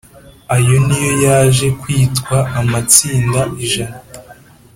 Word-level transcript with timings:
ayo 0.55 0.75
ni 0.85 0.97
yo 1.03 1.13
yaje 1.25 1.67
kwitwa 1.81 2.37
amatsinda 2.59 3.41
ijana. 3.63 3.97